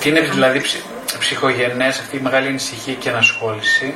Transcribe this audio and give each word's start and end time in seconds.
Τι 0.00 0.08
είναι 0.08 0.20
δηλαδή 0.20 0.60
ψ, 0.60 0.76
ψυχογενές 1.18 1.98
αυτή 1.98 2.16
η 2.16 2.20
μεγάλη 2.20 2.46
ανησυχία 2.46 2.94
και 2.94 3.08
ανασχόληση 3.08 3.94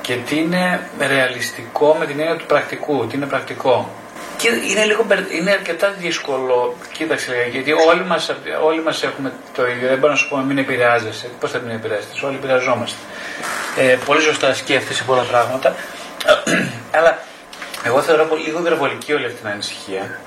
και 0.00 0.14
τι 0.14 0.36
είναι 0.36 0.80
ρεαλιστικό 0.98 1.96
με 1.98 2.06
την 2.06 2.20
έννοια 2.20 2.36
του 2.36 2.46
πρακτικού, 2.46 3.06
τι 3.06 3.16
είναι 3.16 3.26
πρακτικό. 3.26 3.90
Και 4.36 4.48
είναι, 4.48 4.84
λίγο, 4.84 5.06
είναι 5.38 5.50
αρκετά 5.50 5.94
δύσκολο, 5.98 6.76
κοίταξε 6.92 7.48
γιατί 7.50 7.72
όλοι 7.72 8.04
μας, 8.04 8.36
όλοι 8.64 8.82
μας 8.82 9.02
έχουμε 9.02 9.32
το 9.54 9.66
ίδιο, 9.66 9.88
δεν 9.88 9.98
μπορώ 9.98 10.12
να 10.12 10.18
σου 10.18 10.28
πω 10.28 10.36
μην 10.36 10.58
επηρεάζεσαι, 10.58 11.30
πώς 11.40 11.50
θα 11.50 11.58
μην 11.58 11.70
επηρεάζεσαι, 11.70 12.26
όλοι 12.26 12.36
επηρεαζόμαστε. 12.36 12.98
Ε, 13.78 13.98
πολύ 14.04 14.20
σωστά 14.20 14.54
σκέφτεσαι 14.54 15.04
πολλά 15.04 15.22
πράγματα, 15.22 15.74
αλλά 16.96 17.18
εγώ 17.84 18.02
θεωρώ 18.02 18.28
λίγο 18.44 18.58
υπερβολική 18.58 19.12
όλη 19.12 19.24
αυτή 19.24 19.38
την 19.38 19.48
ανησυχία. 19.48 20.20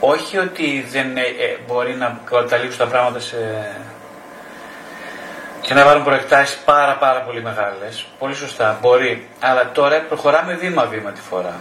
Όχι 0.00 0.38
ότι 0.38 0.86
δεν 0.90 1.16
ε, 1.16 1.20
ε, 1.20 1.58
μπορεί 1.66 1.94
να 1.94 2.20
καταλήξουν 2.30 2.78
τα 2.78 2.86
πράγματα 2.86 3.20
σε... 3.20 3.36
και 5.66 5.74
να 5.74 5.84
βάλουν 5.84 6.04
προεκτάσεις 6.04 6.56
πάρα 6.64 6.96
πάρα 6.96 7.20
πολύ 7.20 7.42
μεγάλες. 7.42 8.06
Πολύ 8.18 8.34
σωστά, 8.34 8.78
μπορεί. 8.80 9.28
Αλλά 9.40 9.70
τώρα 9.72 10.00
προχωράμε 10.08 10.54
βήμα-βήμα 10.54 11.10
τη 11.10 11.20
φορά. 11.20 11.54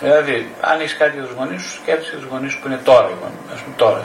Δηλαδή, 0.00 0.54
αν 0.60 0.80
έχεις 0.80 0.96
κάτι 0.96 1.12
για 1.16 1.22
τους 1.26 1.34
γονείς 1.38 1.62
σου, 1.62 1.70
σκέφτεσαι 1.82 2.16
τους 2.16 2.24
γονείς 2.24 2.56
που 2.56 2.66
είναι 2.66 2.80
τώρα, 2.84 3.06
λοιπόν, 3.08 3.30
ας 3.54 3.60
πούμε 3.60 3.74
τώρα. 3.76 4.02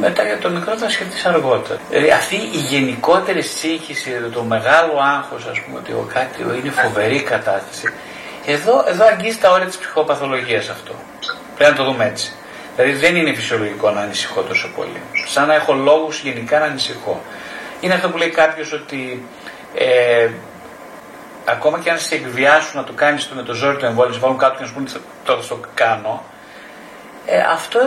Μετά 0.00 0.22
για 0.22 0.38
το 0.38 0.50
μικρό 0.50 0.76
θα 0.76 0.88
σκεφτείς 0.90 1.24
αργότερα. 1.24 1.80
Δηλαδή, 1.90 2.10
αυτή 2.10 2.34
η 2.36 2.58
γενικότερη 2.72 3.42
σύγχυση, 3.42 4.10
το 4.32 4.42
μεγάλο 4.42 4.92
άγχος, 5.16 5.46
ας 5.46 5.60
πούμε, 5.60 5.78
ότι 5.78 5.92
ο 5.92 6.08
κάτι 6.14 6.42
είναι 6.42 6.70
φοβερή 6.70 7.22
κατάσταση, 7.22 7.92
εδώ, 8.46 8.84
εδώ 8.88 9.04
αγγίζει 9.06 9.38
τα 9.38 9.50
όρια 9.50 9.66
της 9.66 9.76
ψυχοπαθολογίας 9.76 10.68
αυτό. 10.68 10.92
Πρέπει 11.56 11.70
να 11.70 11.76
το 11.76 11.84
δούμε 11.84 12.04
έτσι. 12.04 12.32
Δηλαδή, 12.76 12.92
δεν 12.92 13.16
είναι 13.16 13.34
φυσιολογικό 13.34 13.90
να 13.90 14.00
ανησυχώ 14.00 14.40
τόσο 14.42 14.70
πολύ. 14.76 15.00
Σαν 15.26 15.46
να 15.46 15.54
έχω 15.54 15.72
λόγους 15.72 16.20
γενικά 16.20 16.58
να 16.58 16.64
ανησυχώ. 16.64 17.20
Είναι 17.80 17.94
αυτό 17.94 18.10
που 18.10 18.16
λέει 18.16 18.30
κάποιος 18.30 18.72
ότι 18.72 19.26
ε, 19.74 20.28
ακόμα 21.44 21.78
και 21.78 21.90
αν 21.90 21.98
σε 21.98 22.14
εκβιάσουν 22.14 22.80
να 22.80 22.84
το 22.84 22.92
κάνεις 22.92 23.28
με 23.28 23.42
το 23.42 23.52
ζόρι 23.52 23.76
του 23.76 23.84
εμβόλιο, 23.84 24.12
σε 24.12 24.18
βάλουν 24.18 24.38
κάτω 24.38 24.54
και 24.56 24.60
να 24.60 24.66
σου 24.66 24.74
πούνε 24.74 24.88
τώρα 25.24 25.42
στο 25.42 25.60
κάνω, 25.74 26.24
ε, 27.26 27.40
αυτό 27.40 27.80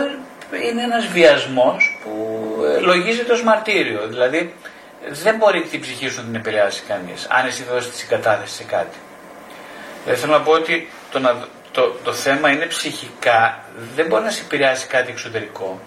είναι 0.70 0.82
ένας 0.82 1.06
βιασμός 1.06 2.00
που 2.02 2.46
ε, 2.64 2.80
λογίζεται 2.80 3.32
ως 3.32 3.42
μαρτύριο. 3.42 4.06
Δηλαδή 4.08 4.54
δεν 5.08 5.36
μπορεί 5.36 5.62
την 5.62 5.80
ψυχή 5.80 6.08
σου 6.08 6.16
να 6.16 6.22
την 6.22 6.34
επηρεάσει 6.34 6.82
κανείς, 6.88 7.26
αν 7.30 7.46
εσύ 7.46 7.62
θα 7.62 7.72
δώσεις 7.72 7.90
τη 7.90 7.96
συγκατάθεση 7.96 8.54
σε 8.54 8.64
κάτι. 8.64 8.96
Δηλαδή 10.02 10.20
θέλω 10.20 10.32
να 10.32 10.40
πω 10.40 10.52
ότι 10.52 10.88
το, 11.10 11.18
να, 11.18 11.36
το, 11.72 11.94
το 12.04 12.12
θέμα 12.12 12.50
είναι 12.50 12.66
ψυχικά, 12.66 13.64
δεν 13.94 14.06
μπορεί 14.06 14.22
να 14.22 14.30
σε 14.30 14.42
επηρεάσει 14.42 14.86
κάτι 14.86 15.10
εξωτερικό. 15.10 15.80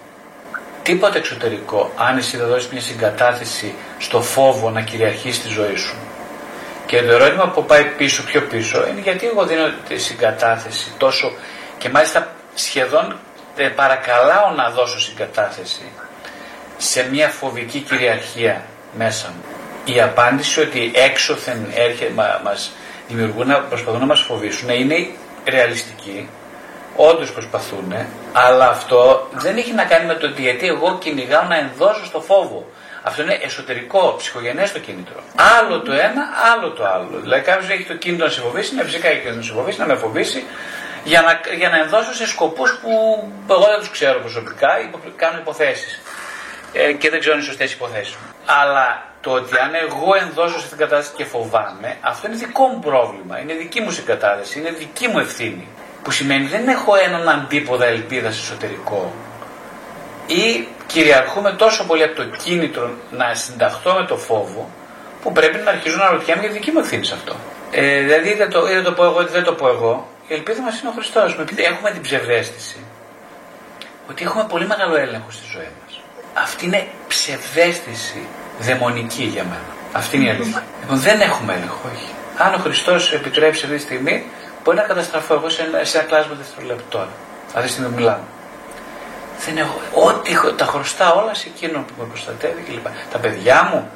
Τίποτα 0.86 1.18
εξωτερικό, 1.18 1.92
αν 1.96 2.18
εσύ 2.18 2.36
θα 2.36 2.46
δώσεις 2.46 2.70
μια 2.70 2.80
συγκατάθεση 2.80 3.74
στο 3.98 4.22
φόβο 4.22 4.70
να 4.70 4.80
κυριαρχήσει 4.80 5.40
τη 5.40 5.48
ζωή 5.48 5.76
σου. 5.76 5.96
Και 6.86 7.02
το 7.02 7.12
ερώτημα 7.12 7.48
που 7.48 7.64
πάει 7.64 7.84
πίσω, 7.84 8.22
πιο 8.24 8.42
πίσω, 8.42 8.86
είναι 8.88 9.00
γιατί 9.00 9.26
εγώ 9.26 9.46
δίνω 9.46 9.72
τη 9.88 9.98
συγκατάθεση 9.98 10.92
τόσο 10.96 11.32
και 11.78 11.88
μάλιστα 11.88 12.32
σχεδόν 12.54 13.18
ε, 13.56 13.68
παρακαλάω 13.68 14.50
να 14.56 14.70
δώσω 14.70 15.00
συγκατάθεση 15.00 15.88
σε 16.76 17.08
μια 17.10 17.28
φοβική 17.28 17.78
κυριαρχία 17.78 18.62
μέσα 18.98 19.28
μου. 19.28 19.42
Η 19.94 20.00
απάντηση 20.00 20.60
ότι 20.60 20.92
έξωθεν 20.94 21.66
έρχεται, 21.74 22.12
μα, 22.14 22.40
μας 22.44 22.72
δημιουργούν, 23.08 23.68
προσπαθούν 23.68 24.00
να 24.00 24.06
μας 24.06 24.20
φοβήσουν 24.20 24.68
είναι 24.68 25.08
ρεαλιστική, 25.44 26.28
όντως 26.96 27.32
προσπαθούν, 27.32 27.94
αλλά 28.32 28.68
αυτό 28.68 29.28
δεν 29.32 29.56
έχει 29.56 29.72
να 29.72 29.84
κάνει 29.84 30.06
με 30.06 30.14
το 30.14 30.26
ότι 30.26 30.42
γιατί 30.42 30.66
εγώ 30.66 30.98
κυνηγάω 30.98 31.42
να 31.42 31.56
ενδώσω 31.56 32.04
στο 32.04 32.20
φόβο. 32.20 32.66
Αυτό 33.02 33.22
είναι 33.22 33.38
εσωτερικό, 33.42 34.14
ψυχογενές 34.18 34.72
το 34.72 34.78
κίνητρο. 34.78 35.20
Άλλο 35.58 35.80
το 35.80 35.92
ένα, 35.92 36.22
άλλο 36.52 36.70
το 36.70 36.86
άλλο. 36.86 37.18
Δηλαδή 37.20 37.42
κάποιος 37.42 37.70
έχει 37.70 37.84
το 37.84 37.94
κίνητρο 37.94 38.26
να 38.26 38.32
σε 38.32 38.40
φοβήσει, 38.40 38.74
ναι, 38.74 38.84
φυσικά 38.84 39.08
έχει 39.08 39.30
να 39.36 39.42
σε 39.42 39.52
φοβήσει, 39.52 39.78
να 39.78 39.86
με 39.86 39.94
φοβήσει, 39.94 40.44
για 41.04 41.20
να, 41.22 41.54
για 41.56 41.68
να 41.68 41.78
ενδώσω 41.78 42.14
σε 42.14 42.26
σκοπούς 42.26 42.78
που 42.82 42.90
εγώ 43.50 43.66
δεν 43.66 43.78
τους 43.78 43.90
ξέρω 43.90 44.18
προσωπικά, 44.20 44.80
υπο, 44.80 44.98
κάνω 45.16 45.38
υποθέσεις. 45.38 46.00
Ε, 46.72 46.92
και 46.92 47.10
δεν 47.10 47.18
ξέρω 47.20 47.34
αν 47.34 47.40
είναι 47.40 47.48
σωστές 47.48 47.72
υποθέσεις 47.72 48.14
μου. 48.14 48.34
Αλλά 48.62 49.02
το 49.20 49.30
ότι 49.30 49.58
αν 49.58 49.74
εγώ 49.74 50.14
ενδώσω 50.20 50.58
σε 50.58 50.64
αυτήν 50.64 50.76
την 50.76 50.86
κατάσταση 50.86 51.16
και 51.16 51.24
φοβάμαι, 51.24 51.96
αυτό 52.00 52.26
είναι 52.26 52.36
δικό 52.36 52.66
μου 52.66 52.78
πρόβλημα. 52.78 53.40
Είναι 53.40 53.54
δική 53.54 53.80
μου 53.80 53.90
συγκατάσταση, 53.90 54.58
είναι 54.58 54.70
δική 54.70 55.08
μου 55.08 55.18
ευθύνη. 55.18 55.68
Που 56.06 56.12
σημαίνει 56.12 56.46
δεν 56.46 56.68
έχω 56.68 56.92
έναν 56.96 57.28
αντίποδα 57.28 57.86
ελπίδας 57.86 58.38
εσωτερικό 58.38 59.12
ή 60.26 60.68
κυριαρχούμε 60.86 61.52
τόσο 61.52 61.84
πολύ 61.86 62.02
από 62.02 62.14
το 62.14 62.24
κίνητρο 62.24 62.90
να 63.10 63.34
συνταχθώ 63.34 63.92
με 63.92 64.06
το 64.06 64.16
φόβο 64.16 64.70
που 65.22 65.32
πρέπει 65.32 65.58
να 65.64 65.70
αρχίζω 65.70 65.96
να 65.96 66.10
ρωτιέμαι 66.10 66.40
για 66.40 66.50
δική 66.50 66.70
μου 66.70 66.78
ευθύνη 66.78 67.04
σε 67.04 67.14
αυτό. 67.14 67.36
Ε, 67.70 68.00
δηλαδή 68.00 68.34
δεν 68.34 68.50
το, 68.50 68.62
δεν 68.62 68.82
το 68.82 68.92
πω 68.92 69.04
εγώ, 69.04 69.24
δεν 69.24 69.44
το 69.44 69.52
πω 69.52 69.68
εγώ. 69.68 70.08
Η 70.28 70.34
ελπίδα 70.34 70.62
μας 70.62 70.80
είναι 70.80 70.88
ο 70.88 70.92
Χριστός. 70.92 71.36
Έχουμε 71.56 71.90
την 71.90 72.02
ψευδέστηση 72.02 72.78
ότι 74.10 74.24
έχουμε 74.24 74.44
πολύ 74.48 74.66
μεγάλο 74.66 74.96
έλεγχο 74.96 75.30
στη 75.30 75.44
ζωή 75.52 75.70
μας. 75.82 76.00
Αυτή 76.34 76.64
είναι 76.64 76.86
ψευδέστηση 77.08 78.26
δαιμονική 78.58 79.24
για 79.24 79.42
μένα. 79.42 79.70
Αυτή 79.92 80.16
είναι 80.16 80.26
η 80.26 80.30
αλήθεια. 80.30 80.62
Λοιπόν, 80.80 80.98
δεν 80.98 81.20
έχουμε 81.20 81.54
έλεγχο, 81.54 81.90
όχι. 81.94 82.10
Αν 82.38 82.54
ο 82.54 82.58
Χριστός 82.58 83.12
επιτρέψει 83.12 83.64
αυτή 83.64 83.76
τη 83.76 83.82
στιγμή, 83.82 84.24
μπορεί 84.66 84.78
να 84.78 84.82
καταστραφώ 84.82 85.34
εγώ 85.34 85.48
σε 85.48 85.62
ένα, 85.62 85.84
σε 85.84 85.98
ένα 85.98 86.06
κλάσμα 86.06 86.34
δευτερολεπτών. 86.34 87.08
Αυτή 87.46 87.66
τη 87.66 87.72
στιγμή 87.72 87.94
μιλάμε. 87.94 88.24
Δεν 89.44 89.56
έχω, 89.56 89.80
ό,τι 89.92 90.54
τα 90.56 90.64
χρωστάω 90.64 91.22
όλα 91.22 91.34
σε 91.34 91.48
εκείνον 91.54 91.84
που 91.84 91.92
με 91.98 92.04
προστατεύει 92.04 92.62
κλπ. 92.62 92.86
Τα 93.12 93.18
παιδιά 93.18 93.68
μου, 93.70 93.90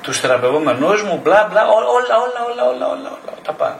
τους 0.00 0.20
θεραπευόμενου 0.20 0.86
μου, 0.86 1.20
μπλα 1.22 1.48
μπλα, 1.50 1.62
όλα, 1.68 1.86
όλα, 1.86 2.14
όλα, 2.24 2.40
όλα, 2.48 2.64
όλα, 2.72 2.86
όλα, 2.88 3.18
τα 3.42 3.52
πάντα. 3.52 3.78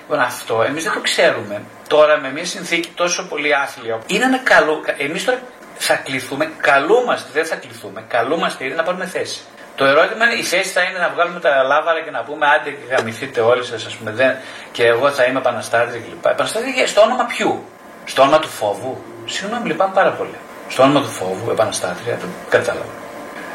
Λοιπόν, 0.00 0.20
αυτό 0.20 0.62
εμείς 0.62 0.84
δεν 0.84 0.92
το 0.92 1.00
ξέρουμε. 1.00 1.62
Τώρα 1.88 2.18
με 2.18 2.32
μια 2.32 2.44
συνθήκη 2.44 2.90
τόσο 2.94 3.26
πολύ 3.28 3.54
άθλια. 3.54 3.98
Είναι 4.06 4.24
ένα 4.24 4.38
καλό. 4.38 4.80
Εμείς 4.98 5.24
τώρα 5.24 5.38
θα 5.78 5.94
κληθούμε, 5.94 6.52
καλούμαστε, 6.60 7.28
δεν 7.32 7.46
θα 7.46 7.56
κληθούμε, 7.56 8.04
καλούμαστε 8.08 8.64
ήδη 8.64 8.74
να 8.74 8.82
πάρουμε 8.82 9.06
θέση. 9.06 9.40
Το 9.76 9.84
ερώτημα 9.84 10.24
είναι, 10.24 10.34
η 10.34 10.42
θέση 10.42 10.70
θα 10.70 10.82
είναι 10.82 10.98
να 10.98 11.08
βγάλουμε 11.08 11.40
τα 11.40 11.62
λάβαρα 11.62 12.00
και 12.00 12.10
να 12.10 12.22
πούμε 12.22 12.46
άντε 12.46 12.70
και 12.70 12.94
γαμηθείτε 12.94 13.40
όλοι 13.40 13.64
σας, 13.64 13.86
ας 13.86 13.94
πούμε, 13.94 14.10
δεν, 14.10 14.36
και 14.72 14.86
εγώ 14.86 15.10
θα 15.10 15.24
είμαι 15.24 15.38
επαναστάτης 15.38 15.94
κλπ. 15.94 16.26
Επαναστάτη 16.26 16.86
στο 16.86 17.00
όνομα 17.00 17.24
ποιου, 17.24 17.64
στο 18.04 18.22
όνομα 18.22 18.38
του 18.38 18.48
φόβου; 18.48 19.02
Συγγνώμη, 19.24 19.66
λυπάμαι 19.68 19.94
πάρα 19.94 20.10
πολύ 20.10 20.38
στο 20.68 20.82
όνομα 20.82 21.00
του 21.00 21.08
φόβου, 21.08 21.50
επαναστάτρια, 21.50 22.16
δεν 22.16 22.28
κατάλαβα. 22.48 22.92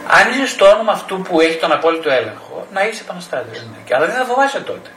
Αν 0.08 0.32
είσαι 0.32 0.48
στο 0.48 0.66
όνομα 0.66 0.92
αυτού 0.92 1.22
που 1.22 1.42
έχει 1.42 1.58
τον 1.58 1.72
απόλυτο 1.72 2.10
έλεγχο, 2.10 2.68
να 2.72 2.88
είσαι 2.88 3.02
επαναστάτρια. 3.04 3.62
Ναι. 3.62 3.96
Αλλά 3.96 4.06
δεν 4.06 4.16
θα 4.16 4.24
φοβάσαι 4.24 4.60
τότε. 4.60 4.90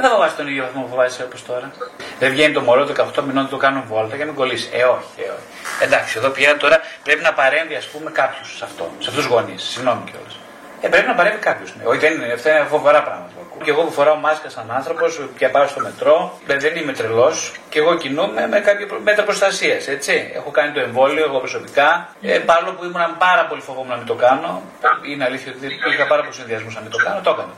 Δεν 0.00 0.06
θα 0.06 0.12
φοβάσαι 0.14 0.36
τον 0.36 0.46
ίδιο 0.48 0.62
βαθμό 0.62 0.82
που 0.82 0.88
φοβάσαι 0.88 1.22
όπως 1.22 1.44
τώρα. 1.44 1.70
Δεν 2.18 2.30
βγαίνει 2.30 2.52
το 2.52 2.60
μωρό 2.60 2.88
18 3.16 3.22
μηνών 3.26 3.42
να 3.42 3.48
το 3.48 3.56
κάνουν 3.56 3.82
βόλτα 3.86 4.16
για 4.16 4.24
να 4.24 4.30
μην 4.30 4.40
κολλήσει. 4.40 4.68
Ε, 4.72 4.82
όχι, 4.82 5.12
ε, 5.16 5.28
όχι. 5.36 5.48
Εντάξει, 5.84 6.18
εδώ 6.18 6.28
πια 6.28 6.56
τώρα 6.56 6.80
πρέπει 7.02 7.22
να 7.22 7.32
παρέμβει 7.32 7.74
ας 7.74 7.86
πούμε 7.86 8.10
κάποιος 8.10 8.56
σε 8.58 8.64
αυτό, 8.64 8.84
σε 8.98 9.08
αυτούς 9.10 9.24
τους 9.24 9.32
γονείς. 9.34 9.62
Συγγνώμη 9.62 10.02
κιόλας. 10.10 10.34
Ε, 10.80 10.88
πρέπει 10.88 11.06
να 11.06 11.14
παρέμβει 11.14 11.38
κάποιος. 11.38 11.74
Ναι. 11.76 11.82
Όχι, 11.84 11.98
δεν 11.98 12.12
είναι, 12.12 12.32
αυτά 12.32 12.50
είναι 12.50 12.66
φοβερά 12.68 13.02
πράγματα. 13.02 13.32
Και 13.64 13.70
εγώ 13.70 13.82
που 13.82 13.92
φοράω 13.92 14.16
μάσκα 14.16 14.48
σαν 14.48 14.70
άνθρωπος 14.70 15.20
και 15.38 15.48
πάω 15.48 15.66
στο 15.66 15.80
μετρό, 15.80 16.38
δεν 16.46 16.76
είμαι 16.76 16.92
τρελός 16.92 17.52
και 17.68 17.78
εγώ 17.78 17.94
κινούμαι 17.96 18.46
με 18.46 18.60
κάποια 18.60 18.86
μέτρα 19.02 19.24
προστασίας. 19.24 19.88
Έτσι. 19.88 20.30
Έχω 20.34 20.50
κάνει 20.50 20.72
το 20.72 20.80
εμβόλιο 20.80 21.24
εγώ 21.24 21.38
προσωπικά. 21.38 22.08
Ε, 22.22 22.38
παρόλο 22.38 22.72
που 22.72 22.84
ήμουν 22.84 23.16
πάρα 23.18 23.46
πολύ 23.48 23.60
φοβόμουν 23.60 23.90
να 23.90 23.96
μην 23.96 24.06
το 24.06 24.14
κάνω, 24.14 24.62
είναι 25.10 25.24
αλήθεια 25.24 25.52
ότι 25.56 25.66
είχα 25.92 26.06
πάρα 26.06 26.22
πολλούς 26.22 26.38
ενδιασμούς 26.38 26.74
να 26.74 26.80
μην 26.80 26.90
το 26.90 26.96
κάνω, 26.96 27.20
το 27.20 27.30
έκανα. 27.30 27.54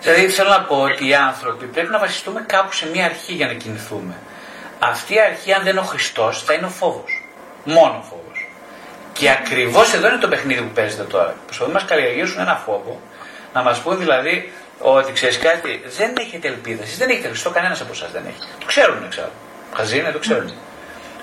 Δηλαδή 0.00 0.28
θέλω 0.28 0.48
να 0.48 0.60
πω 0.60 0.80
ότι 0.80 1.08
οι 1.08 1.14
άνθρωποι 1.14 1.64
πρέπει 1.64 1.90
να 1.90 1.98
βασιστούμε 1.98 2.44
κάπου 2.46 2.72
σε 2.72 2.88
μια 2.88 3.04
αρχή 3.04 3.32
για 3.32 3.46
να 3.46 3.52
κινηθούμε. 3.52 4.14
Αυτή 4.78 5.14
η 5.14 5.20
αρχή, 5.20 5.52
αν 5.52 5.62
δεν 5.62 5.70
είναι 5.70 5.80
ο 5.80 5.84
Χριστός, 5.84 6.42
θα 6.42 6.52
είναι 6.52 6.66
ο 6.66 6.68
φόβος. 6.68 7.24
Μόνο 7.64 8.04
φόβος. 8.08 8.48
Και 9.12 9.30
ακριβώς 9.30 9.94
εδώ 9.94 10.08
είναι 10.08 10.16
το 10.16 10.28
παιχνίδι 10.28 10.60
που 10.60 10.72
παίζεται 10.74 11.02
τώρα. 11.02 11.34
Προσπαθούν 11.44 11.72
να 11.72 11.78
μας 11.78 11.88
καλλιεργήσουν 11.88 12.40
ένα 12.40 12.56
φόβο, 12.56 13.00
να 13.54 13.62
μας 13.62 13.78
πούν 13.78 13.98
δηλαδή 13.98 14.52
ότι 14.78 15.12
ξέρεις 15.12 15.38
κάτι, 15.38 15.82
δεν 15.96 16.14
έχετε 16.18 16.48
ελπίδα. 16.48 16.82
Εσείς 16.82 16.98
δεν 16.98 17.08
έχετε 17.10 17.28
Χριστό, 17.28 17.50
κανένας 17.50 17.80
από 17.80 17.92
εσάς 17.92 18.10
δεν 18.12 18.22
έχει. 18.26 18.38
Το 18.58 18.66
ξέρουν 18.66 19.04
εξάλλου. 19.04 19.30
Χαζί 19.74 19.98
είναι, 19.98 20.10
το 20.10 20.18
ξέρουν. 20.18 20.52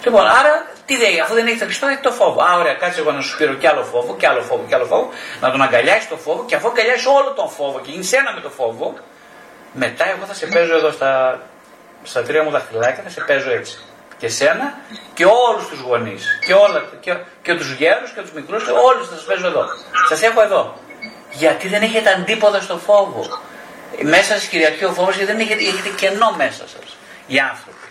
Λοιπόν, 0.05 0.25
άρα 0.27 0.65
τι 0.85 0.97
λέει, 0.97 1.19
αφού 1.19 1.33
δεν 1.33 1.47
έχετε 1.47 1.65
Χριστό, 1.65 1.87
έχει 1.87 1.99
το 1.99 2.11
φόβο. 2.11 2.41
Α, 2.41 2.57
ωραία, 2.57 2.73
κάτσε 2.73 2.99
εγώ 2.99 3.11
να 3.11 3.21
σου 3.21 3.37
πήρω 3.37 3.53
κι 3.53 3.67
άλλο 3.67 3.83
φόβο, 3.83 4.15
κι 4.15 4.25
άλλο 4.25 4.41
φόβο, 4.41 4.63
κι 4.67 4.75
άλλο 4.75 4.85
φόβο, 4.85 5.09
να 5.41 5.51
τον 5.51 5.61
αγκαλιάσεις 5.61 6.07
το 6.09 6.17
φόβο 6.17 6.45
και 6.45 6.55
αφού 6.55 6.67
αγκαλιάσεις 6.67 7.05
όλο 7.05 7.31
τον 7.35 7.49
φόβο 7.49 7.79
και 7.79 7.91
γίνεις 7.91 8.13
ένα 8.13 8.33
με 8.33 8.41
το 8.41 8.49
φόβο, 8.49 8.93
μετά 9.73 10.05
εγώ 10.09 10.25
θα 10.25 10.33
σε 10.33 10.45
παίζω 10.45 10.75
εδώ 10.75 10.91
στα, 10.91 11.41
στα 12.03 12.21
τρία 12.23 12.43
μου 12.43 12.51
δαχτυλάκια, 12.51 13.03
θα 13.03 13.09
σε 13.09 13.21
παίζω 13.27 13.51
έτσι 13.51 13.79
και 14.17 14.29
σένα 14.29 14.77
και 15.13 15.25
όλους 15.25 15.67
τους 15.69 15.79
γονείς 15.79 16.39
και, 16.45 16.53
όλα, 16.53 16.83
και, 16.99 17.15
και 17.41 17.53
τους 17.55 17.71
γέρους 17.71 18.11
και 18.11 18.21
τους 18.21 18.31
μικρούς 18.31 18.63
και 18.63 18.71
όλους 18.71 19.09
θα 19.09 19.15
σα 19.15 19.25
παίζω 19.25 19.47
εδώ. 19.47 19.65
Σας 20.09 20.21
έχω 20.21 20.41
εδώ. 20.41 20.77
Γιατί 21.31 21.67
δεν 21.67 21.81
έχετε 21.81 22.09
αντίποδα 22.09 22.61
στο 22.61 22.77
φόβο. 22.77 23.23
Μέσα 24.01 24.33
σας 24.33 24.45
κυριαρχεί 24.45 24.85
ο 24.85 24.91
φόβος 24.91 25.15
γιατί 25.15 25.31
δεν 25.31 25.41
έχετε, 25.41 25.61
έχετε 25.61 25.89
κενό 25.89 26.33
μέσα 26.37 26.63
σας. 26.67 26.97
Οι 27.27 27.39
άνθρωποι. 27.39 27.84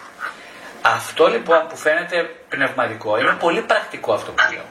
Αυτό 0.87 1.27
λοιπόν 1.27 1.67
που 1.69 1.77
φαίνεται 1.77 2.31
πνευματικό 2.49 3.19
είναι 3.19 3.37
πολύ 3.39 3.61
πρακτικό 3.61 4.13
αυτό 4.13 4.31
που 4.31 4.43
λέω. 4.53 4.65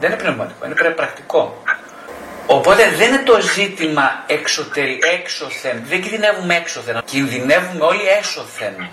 Δεν 0.00 0.10
είναι 0.10 0.20
πνευματικό, 0.20 0.66
είναι 0.66 0.90
πρακτικό. 0.90 1.62
Ο 2.46 2.54
Οπότε 2.54 2.90
δεν 2.96 3.08
είναι 3.08 3.22
το 3.22 3.40
ζήτημα 3.40 4.22
εξωτερι, 4.26 4.98
έξωθεν, 5.20 5.82
δεν 5.86 6.00
κινδυνεύουμε 6.02 6.54
έξωθεν, 6.56 7.02
κινδυνεύουμε 7.04 7.84
όλοι 7.84 8.08
έσωθεν. 8.18 8.88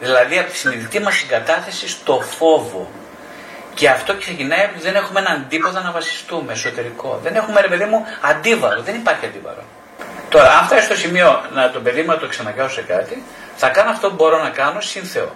Δηλαδή 0.00 0.38
από 0.38 0.50
τη 0.50 0.56
συνειδητή 0.56 1.00
μας 1.00 1.14
συγκατάθεση 1.14 1.88
στο 1.88 2.20
φόβο. 2.20 2.90
Και 3.74 3.88
αυτό 3.88 4.16
ξεκινάει 4.16 4.64
ότι 4.64 4.80
δεν 4.80 4.94
έχουμε 4.94 5.20
έναν 5.20 5.46
τίποτα 5.48 5.82
να 5.82 5.90
βασιστούμε 5.90 6.52
εσωτερικό. 6.52 7.20
Δεν 7.22 7.34
έχουμε 7.34 7.60
ρε 7.60 7.68
παιδί 7.68 7.84
μου 7.84 8.06
αντίβαρο, 8.20 8.82
δεν 8.82 8.94
υπάρχει 8.94 9.26
αντίβαρο. 9.26 9.62
Τώρα, 10.28 10.58
αν 10.58 10.66
φτάσει 10.66 10.84
στο 10.84 10.96
σημείο 10.96 11.44
να 11.52 11.70
το 11.70 11.80
παιδί 11.80 12.00
μου 12.00 12.06
να 12.08 12.18
το 12.18 12.28
ξανακάω 12.28 12.68
σε 12.68 12.82
κάτι, 12.82 13.22
θα 13.56 13.68
κάνω 13.68 13.90
αυτό 13.90 14.08
που 14.08 14.14
μπορώ 14.14 14.42
να 14.42 14.50
κάνω 14.50 14.80
συν 14.80 15.04
Θεό. 15.04 15.34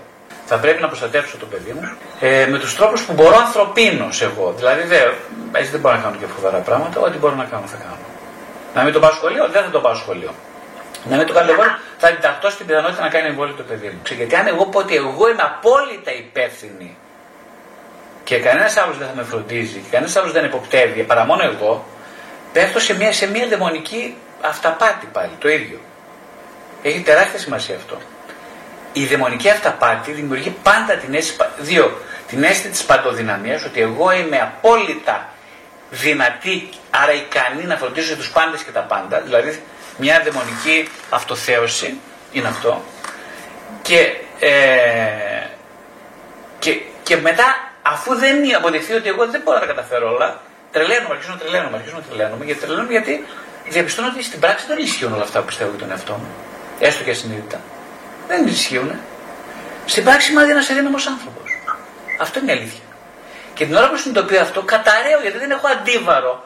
Θα 0.50 0.56
πρέπει 0.56 0.81
να 0.81 0.89
προστατεύσω 0.89 1.37
το 1.37 1.47
παιδί 1.47 1.73
μου 1.73 1.89
ε, 2.21 2.47
με 2.47 2.59
τους 2.59 2.77
τρόπους 2.77 3.05
που 3.05 3.12
μπορώ 3.12 3.37
ανθρωπίνως 3.37 4.23
εγώ. 4.23 4.55
Δηλαδή, 4.56 4.83
δεν, 4.83 5.12
έτσι 5.53 5.71
δεν 5.71 5.81
μπορώ 5.81 5.95
να 5.95 6.03
κάνω 6.03 6.17
και 6.21 6.27
φοβερά 6.27 6.59
πράγματα. 6.59 7.00
Ό,τι 7.00 7.19
μπορώ 7.19 7.35
να 7.35 7.45
κάνω, 7.45 7.67
θα 7.67 7.77
κάνω. 7.77 8.06
Να 8.75 8.83
μην 8.83 8.93
το 8.93 9.00
πάω 9.00 9.11
σχολείο, 9.11 9.49
δεν 9.49 9.62
θα 9.62 9.71
το 9.71 9.81
πάω 9.81 9.95
σχολείο. 9.95 10.35
Να 11.05 11.17
μην 11.17 11.27
το 11.27 11.33
κάνω 11.33 11.50
εγώ, 11.50 11.62
θα 11.99 12.09
ενταχθώ 12.09 12.50
στην 12.50 12.67
πιθανότητα 12.67 13.03
να 13.03 13.09
κάνει 13.09 13.29
εμβόλιο 13.29 13.55
το 13.55 13.62
παιδί 13.62 13.87
μου. 13.87 14.00
Γιατί 14.17 14.35
αν 14.35 14.47
εγώ 14.47 14.67
πω 14.67 14.79
ότι 14.79 14.95
εγώ 14.97 15.29
είμαι 15.31 15.43
απόλυτα 15.43 16.12
υπεύθυνη 16.15 16.97
και 18.25 18.39
κανένας 18.39 18.77
άλλος 18.77 18.99
δεν 18.99 19.06
θα 19.06 19.15
με 19.15 19.23
φροντίζει 19.23 19.79
και 19.79 19.91
κανένας 19.91 20.17
άλλος 20.17 20.33
δεν 20.33 20.45
υποπτεύει 20.45 21.03
παρά 21.03 21.25
μόνο 21.25 21.43
εγώ, 21.43 21.85
πέφτω 22.53 22.81
σε 22.81 22.97
μια, 22.97 23.12
σε 23.12 23.27
μια 23.31 23.47
δαιμονική 23.49 24.17
αυταπάτη 24.41 25.06
πάλι, 25.12 25.33
το 25.39 25.49
ίδιο. 25.49 25.79
Έχει 26.83 27.00
τεράστια 27.00 27.39
σημασία 27.39 27.77
αυτό. 27.77 27.97
Η 28.99 29.05
δαιμονική 29.05 29.50
αυταπάτη 29.50 30.12
δημιουργεί 30.12 30.56
πάντα 30.62 30.95
την 30.95 31.15
αίσθηση, 31.15 31.37
δύο, 31.59 32.00
την 32.29 32.43
αίσθηση 32.43 32.69
της 32.69 32.85
παντοδυναμίας, 32.85 33.65
ότι 33.65 33.81
εγώ 33.81 34.12
είμαι 34.12 34.39
απόλυτα 34.41 35.29
δυνατή, 35.91 36.69
άρα 36.91 37.12
ικανή 37.12 37.65
να 37.65 37.77
φροντίσω 37.77 38.17
τους 38.17 38.31
πάντες 38.31 38.62
και 38.62 38.71
τα 38.71 38.81
πάντα, 38.81 39.21
δηλαδή 39.21 39.62
μια 39.99 40.21
δαιμονική 40.25 40.89
αυτοθέωση 41.11 42.00
είναι 42.33 42.49
αυτό. 42.49 42.83
Και, 43.83 44.15
ε, 44.39 45.47
και, 46.59 46.81
και 47.03 47.17
μετά, 47.17 47.73
αφού 47.83 48.15
δεν 48.15 48.56
αποδειχθεί 48.56 48.93
ότι 48.93 49.09
εγώ 49.09 49.27
δεν 49.27 49.41
μπορώ 49.45 49.59
να 49.59 49.67
τα 49.67 49.73
καταφέρω 49.73 50.15
όλα, 50.15 50.41
τρελαίνομαι, 50.73 51.15
αρχίζω 51.15 51.33
να 51.33 51.39
τρελαίνομαι, 51.39 51.77
αρχίζω 51.77 51.97
να 51.97 52.03
τρελαίνομαι, 52.03 52.45
γιατί 52.45 52.61
τρελαίνομαι 52.61 52.91
γιατί 52.91 53.25
διαπιστώνω 53.69 54.09
ότι 54.09 54.23
στην 54.23 54.41
πράξη 54.41 54.67
δεν 54.67 54.79
ισχύουν 54.79 55.12
όλα 55.12 55.23
αυτά 55.23 55.39
που 55.41 55.47
πιστεύω 55.47 55.71
για 55.71 55.79
τον 55.79 55.91
εαυτό 55.91 56.12
μου. 56.12 56.29
Έστω 56.81 57.05
και 57.05 57.11
ασυνείδητα. 57.11 57.61
Δεν 58.29 58.47
ισχύουν. 58.47 58.91
Στην 59.87 60.05
πράξη 60.05 60.33
είμαι 60.33 60.43
ένας 60.43 60.71
αδύναμος 60.71 61.07
άνθρωπος. 61.07 61.43
Αυτό 62.21 62.39
είναι 62.39 62.53
η 62.53 62.55
αλήθεια. 62.55 62.85
Και 63.55 63.65
την 63.65 63.75
ώρα 63.75 63.89
που 63.91 63.97
συνειδητοποιώ 63.97 64.41
αυτό, 64.41 64.63
καταραίω 64.63 65.21
γιατί 65.21 65.39
δεν 65.39 65.51
έχω 65.51 65.67
αντίβαρο 65.69 66.45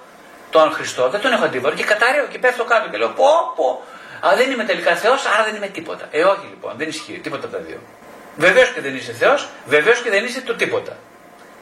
τον 0.51 0.73
Χριστό, 0.73 1.09
δεν 1.09 1.21
τον 1.21 1.33
έχω 1.33 1.45
αντίβαρο 1.45 1.75
και 1.75 1.85
καταραίω 1.85 2.27
και 2.27 2.39
πέφτω 2.39 2.65
κάτω 2.65 2.89
και 2.91 2.97
λέω 2.97 3.09
πω 3.09 3.31
πω. 3.57 3.83
Α, 4.27 4.37
δεν 4.37 4.51
είμαι 4.51 4.65
τελικά 4.65 4.97
Θεός, 4.97 5.27
άρα 5.27 5.45
δεν 5.45 5.55
είμαι 5.55 5.67
τίποτα. 5.67 6.09
Ε, 6.11 6.23
όχι 6.25 6.47
λοιπόν, 6.51 6.73
δεν 6.77 6.89
ισχύει 6.89 7.21
τίποτα 7.23 7.47
από 7.47 7.57
τα 7.57 7.63
δύο. 7.63 7.79
Βεβαίως 8.37 8.69
και 8.69 8.81
δεν 8.81 8.95
είσαι 8.95 9.13
Θεός, 9.13 9.49
βεβαίως 9.67 9.99
και 9.99 10.11
δεν 10.11 10.25
είσαι 10.25 10.41
το 10.41 10.55
τίποτα. 10.55 10.97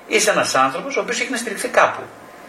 Είσαι 0.06 0.30
ένας 0.30 0.54
άνθρωπος 0.54 0.96
ο 0.96 1.00
οποίος 1.00 1.20
έχει 1.20 1.30
να 1.30 1.36
στηριχθεί 1.36 1.68
κάπου. 1.68 2.00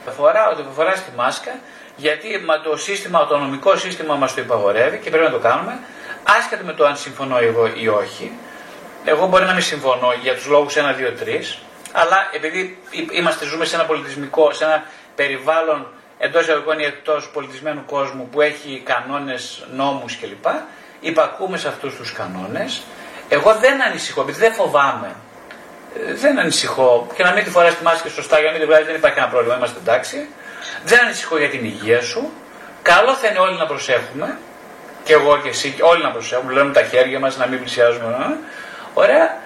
Θα 0.05 0.11
φοράω, 0.11 0.55
θα 0.55 0.63
φοράς 0.75 1.03
τη 1.03 1.11
μάσκα 1.15 1.51
γιατί 1.95 2.27
το 2.63 2.77
σύστημα, 2.77 3.27
το 3.27 3.37
νομικό 3.37 3.75
σύστημα 3.75 4.15
μας 4.15 4.33
το 4.33 4.41
υπαγορεύει 4.41 4.97
και 4.97 5.09
πρέπει 5.09 5.25
να 5.25 5.31
το 5.31 5.39
κάνουμε, 5.39 5.79
άσχετα 6.23 6.63
με 6.63 6.73
το 6.73 6.85
αν 6.85 6.95
συμφωνώ 6.97 7.37
εγώ 7.37 7.71
ή 7.75 7.87
όχι. 7.87 8.31
Εγώ 9.05 9.27
μπορεί 9.27 9.45
να 9.45 9.53
μην 9.53 9.63
συμφωνώ 9.63 10.13
για 10.21 10.35
τους 10.35 10.45
λόγους 10.45 10.75
1, 10.75 10.79
2, 10.79 11.13
3, 11.13 11.59
αλλά 11.91 12.29
επειδή 12.31 12.77
είμαστε, 13.11 13.45
ζούμε 13.45 13.65
σε 13.65 13.75
ένα 13.75 13.85
πολιτισμικό, 13.85 14.51
σε 14.53 14.63
ένα 14.63 14.83
περιβάλλον 15.15 15.87
εντός 16.17 16.41
εισαγωγικών 16.41 16.79
ή 16.79 16.83
εκτός 16.83 17.29
πολιτισμένου 17.29 17.85
κόσμου 17.85 18.27
που 18.31 18.41
έχει 18.41 18.81
κανόνες, 18.85 19.65
νόμους 19.73 20.17
κλπ. 20.19 20.45
Υπακούμε 20.99 21.57
σε 21.57 21.67
αυτούς 21.67 21.95
τους 21.95 22.13
κανόνες. 22.13 22.81
Εγώ 23.29 23.55
δεν 23.55 23.83
ανησυχώ, 23.83 24.21
επειδή 24.21 24.39
δεν 24.39 24.53
φοβάμαι. 24.53 25.15
Ε, 26.07 26.13
δεν 26.13 26.39
ανησυχώ 26.39 27.07
και 27.15 27.23
να 27.23 27.31
μην 27.31 27.43
τη 27.43 27.49
φοράς 27.49 27.75
τη 27.77 27.83
μάσκα 27.83 28.09
σωστά 28.09 28.39
για 28.39 28.45
να 28.45 28.51
μην 28.51 28.61
τη 28.61 28.67
βγάλεις 28.67 28.87
δεν 28.87 28.95
υπάρχει 28.95 29.15
κανένα 29.15 29.33
πρόβλημα, 29.33 29.57
είμαστε 29.57 29.79
εντάξει. 29.79 30.29
Δεν 30.83 30.99
ανησυχώ 30.99 31.37
για 31.37 31.49
την 31.49 31.63
υγεία 31.63 32.01
σου. 32.01 32.31
Καλό 32.81 33.13
θα 33.15 33.27
είναι 33.27 33.39
όλοι 33.39 33.57
να 33.57 33.65
προσέχουμε. 33.65 34.37
Και 35.03 35.13
εγώ 35.13 35.37
και 35.37 35.49
εσύ, 35.49 35.71
και 35.71 35.83
όλοι 35.83 36.03
να 36.03 36.09
προσέχουμε. 36.09 36.53
Λέμε 36.53 36.73
τα 36.73 36.83
χέρια 36.83 37.19
μας 37.19 37.37
να 37.37 37.47
μην 37.47 37.59
πλησιάζουμε. 37.59 38.05
Ε. 38.05 38.35
Ωραία. 38.93 39.37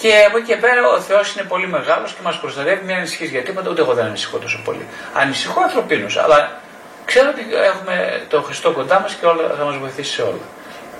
Και 0.00 0.24
από 0.28 0.36
εκεί 0.36 0.46
και 0.46 0.56
πέρα 0.56 0.88
ο 0.88 1.00
Θεός 1.00 1.34
είναι 1.34 1.44
πολύ 1.48 1.66
μεγάλος 1.66 2.12
και 2.12 2.20
μας 2.22 2.38
προστατεύει. 2.38 2.84
Μην 2.84 2.96
ανησυχείς 2.96 3.30
για 3.30 3.42
τίποτα, 3.42 3.70
ούτε 3.70 3.80
εγώ 3.80 3.94
δεν 3.94 4.04
ανησυχώ 4.04 4.38
τόσο 4.38 4.60
πολύ. 4.64 4.86
Ανησυχώ 5.14 5.62
ανθρωπίνως, 5.62 6.16
αλλά 6.16 6.60
ξέρω 7.04 7.28
ότι 7.28 7.40
έχουμε 7.54 8.26
τον 8.28 8.42
Χριστό 8.44 8.72
κοντά 8.72 9.00
μας 9.00 9.14
και 9.14 9.26
όλα, 9.26 9.54
θα 9.58 9.64
μας 9.64 9.76
βοηθήσει 9.76 10.12
σε 10.12 10.22
όλα. 10.22 10.46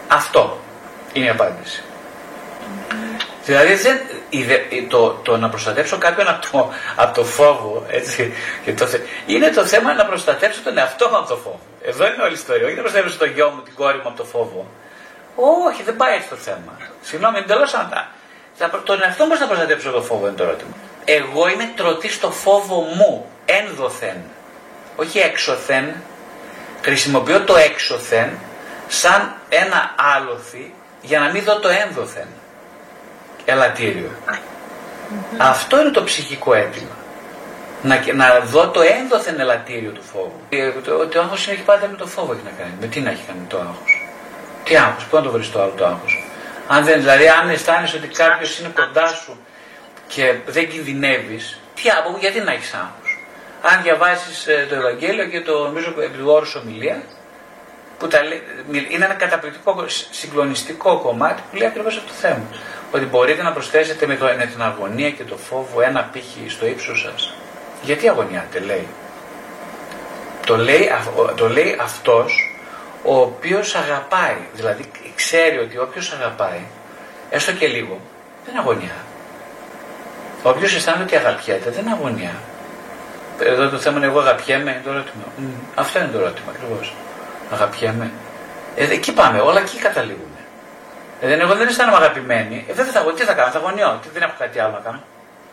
Αυτό 0.08 0.60
είναι 1.12 1.26
η 1.26 1.28
απάντηση. 1.28 1.82
Δηλαδή 3.44 3.74
δεν, 3.74 3.98
το, 4.88 5.10
το 5.22 5.36
να 5.36 5.48
προστατεύσω 5.48 5.98
κάποιον 5.98 6.28
από 6.28 6.46
το, 6.50 6.72
από 6.96 7.14
το 7.14 7.24
φόβο, 7.24 7.86
έτσι, 7.88 8.32
και 8.64 8.72
το, 8.74 8.86
είναι 9.26 9.50
το 9.50 9.66
θέμα 9.66 9.94
να 9.94 10.06
προστατεύσω 10.06 10.60
τον 10.62 10.78
εαυτό 10.78 11.08
μου 11.08 11.16
από 11.16 11.28
το 11.28 11.36
φόβο. 11.36 11.60
Εδώ 11.82 12.06
είναι 12.06 12.22
όλη 12.22 12.30
η 12.30 12.34
ιστορία. 12.34 12.66
Όχι 12.66 12.74
να 12.74 12.80
προστατεύσω 12.80 13.18
τον 13.18 13.32
γιο 13.32 13.50
μου, 13.50 13.62
την 13.62 13.74
κόρη 13.74 13.96
μου 13.96 14.08
από 14.08 14.16
το 14.16 14.24
φόβο. 14.24 14.66
Όχι, 15.68 15.82
δεν 15.82 15.96
πάει 15.96 16.14
έτσι 16.14 16.28
το 16.28 16.36
θέμα. 16.36 16.76
Συγγνώμη, 17.02 17.38
εντελώς 17.38 17.74
αντα. 17.74 18.08
Τον 18.84 19.02
εαυτό 19.02 19.24
μου 19.24 19.38
να 19.40 19.46
προστατεύσω 19.46 19.90
το 19.90 20.02
φόβο 20.02 20.26
είναι 20.26 20.36
το 20.36 20.42
ερώτημα. 20.42 20.74
Εγώ 21.04 21.48
είμαι 21.48 21.72
τρωτής 21.76 22.14
στο 22.14 22.30
φόβο 22.30 22.80
μου, 22.80 23.26
ένδοθεν. 23.44 24.16
Όχι 24.96 25.18
έξωθεν. 25.18 25.94
Χρησιμοποιώ 26.82 27.40
το 27.40 27.56
έξωθεν 27.56 28.30
σαν 28.88 29.34
ένα 29.48 29.94
άλοθη 30.16 30.74
για 31.00 31.18
να 31.18 31.30
μην 31.30 31.42
δω 31.42 31.58
το 31.58 31.68
ένδοθεν 31.68 32.26
ελαττήριο. 33.50 34.10
Αυτό 35.36 35.80
είναι 35.80 35.90
το 35.90 36.04
ψυχικό 36.04 36.54
αίτημα. 36.54 36.96
Να, 37.82 38.12
να 38.14 38.40
δω 38.40 38.68
το 38.68 38.80
ένδοθεν 38.80 39.40
ελαττήριο 39.40 39.90
του 39.90 40.02
φόβου. 40.02 40.40
Ε, 40.48 40.70
το, 40.70 41.06
το 41.06 41.20
άγχος 41.20 41.48
έχει 41.48 41.62
πάντα 41.62 41.88
με 41.88 41.96
το 41.96 42.06
φόβο 42.06 42.32
έχει 42.32 42.42
να 42.44 42.50
κάνει. 42.50 42.72
Με 42.80 42.86
τι 42.86 43.00
να 43.00 43.10
έχει 43.10 43.22
κάνει 43.26 43.40
το 43.48 43.58
άγχος; 43.58 44.08
Τι 44.64 44.76
άγχος, 44.76 45.04
πού 45.04 45.16
να 45.16 45.22
το 45.22 45.30
βρεις 45.30 45.50
το 45.50 45.62
άλλο 45.62 45.72
το 45.76 45.86
άγχος; 45.86 46.24
Αν 46.68 46.84
δεν, 46.84 47.00
δηλαδή 47.00 47.28
αν 47.28 47.48
αισθάνεσαι 47.50 47.96
ότι 47.96 48.06
κάποιος 48.06 48.58
είναι 48.58 48.72
κοντά 48.74 49.06
σου 49.06 49.40
και 50.06 50.34
δεν 50.46 50.68
κινδυνεύεις, 50.68 51.60
τι 51.74 51.90
άγχος, 51.90 52.20
γιατί 52.20 52.40
να 52.40 52.52
έχεις 52.52 52.74
άγχος; 52.74 53.24
Αν 53.62 53.82
διαβάσεις 53.82 54.46
ε, 54.46 54.66
το 54.68 54.74
Ευαγγέλιο 54.74 55.24
και 55.24 55.40
το 55.40 55.64
νομίζω 55.66 55.88
επί 55.88 56.18
του 56.18 56.30
όρους 56.30 56.54
ομιλία, 56.54 57.02
που 57.98 58.08
τα, 58.08 58.18
είναι 58.90 59.04
ένα 59.04 59.14
καταπληκτικό 59.14 59.84
συγκλονιστικό 60.10 60.98
κομμάτι 60.98 61.42
που 61.50 61.56
λέει 61.56 61.68
ακριβώς 61.68 61.96
αυτό 61.96 62.08
το 62.08 62.14
θέμα 62.14 62.42
ότι 62.90 63.04
μπορείτε 63.04 63.42
να 63.42 63.52
προσθέσετε 63.52 64.06
με, 64.06 64.16
το, 64.16 64.24
με 64.24 64.46
την 64.46 64.62
αγωνία 64.62 65.10
και 65.10 65.24
το 65.24 65.36
φόβο 65.36 65.80
ένα 65.80 66.02
πύχη 66.12 66.48
στο 66.48 66.66
ύψος 66.66 67.00
σας. 67.00 67.34
Γιατί 67.82 68.08
αγωνιάτε 68.08 68.58
λέει. 68.58 68.86
Το 70.46 70.56
λέει, 70.56 70.90
το 71.36 71.48
λέει 71.48 71.76
αυτός 71.80 72.54
ο 73.04 73.20
οποίος 73.20 73.74
αγαπάει, 73.74 74.36
δηλαδή 74.54 74.90
ξέρει 75.14 75.58
ότι 75.58 75.78
όποιος 75.78 76.12
αγαπάει, 76.12 76.60
έστω 77.30 77.52
και 77.52 77.66
λίγο, 77.66 78.00
δεν 78.44 78.58
αγωνιά. 78.58 78.96
Όποιος 80.42 80.74
αισθάνεται 80.74 81.02
ότι 81.02 81.16
αγαπιέται 81.16 81.70
δεν 81.70 81.88
αγωνιά. 81.88 82.34
Εδώ 83.40 83.68
το 83.68 83.78
θέμα 83.78 83.96
είναι 83.96 84.06
εγώ 84.06 84.18
αγαπιέμαι, 84.20 84.70
είναι 84.70 84.80
το 84.84 84.90
ερώτημα. 84.90 85.24
αυτό 85.74 85.98
είναι 85.98 86.08
το 86.08 86.18
ερώτημα 86.18 86.52
ακριβώς. 86.54 86.94
Αγαπιέμαι. 87.52 88.10
Ε, 88.76 88.92
εκεί 88.92 89.12
πάμε, 89.12 89.40
όλα 89.40 89.60
εκεί 89.60 89.76
καταλήγουν. 89.76 90.29
Ε, 91.20 91.32
εγώ 91.32 91.54
δεν 91.54 91.68
αισθάνομαι 91.68 91.96
αγαπημένη. 91.96 92.64
Ε, 92.68 92.72
δεν 92.72 92.86
θα, 92.86 93.12
τι 93.16 93.22
θα 93.22 93.32
κάνω, 93.32 93.50
θα 93.50 93.58
γονιώ. 93.58 94.00
Δεν 94.12 94.22
έχω 94.22 94.34
κάτι 94.38 94.58
άλλο 94.58 94.72
να 94.72 94.78
κάνω 94.78 95.02